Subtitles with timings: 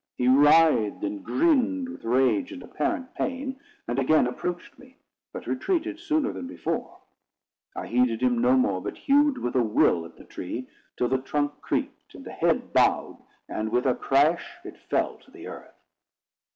[0.17, 4.97] He writhed and grinned with rage and apparent pain, and again approached me,
[5.31, 6.97] but retreated sooner than before.
[7.75, 10.67] I heeded him no more, but hewed with a will at the tree,
[10.97, 15.29] till the trunk creaked, and the head bowed, and with a crash it fell to
[15.29, 15.75] the earth.